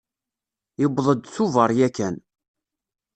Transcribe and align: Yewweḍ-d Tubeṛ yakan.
Yewweḍ-d 0.81 1.21
Tubeṛ 1.33 1.69
yakan. 1.79 2.15